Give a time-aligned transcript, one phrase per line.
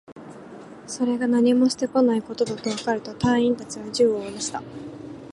[0.87, 4.63] それが何もしてこないことがわかると、隊員達は銃をおろした